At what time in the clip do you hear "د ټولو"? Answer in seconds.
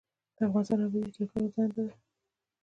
1.13-1.47